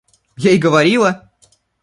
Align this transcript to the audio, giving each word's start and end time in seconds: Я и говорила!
Я 0.37 0.49
и 0.55 0.57
говорила! 0.57 1.29